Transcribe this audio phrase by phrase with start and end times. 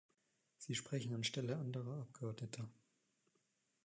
[0.57, 2.67] Sie sprechen anstelle anderer Abgeordneter.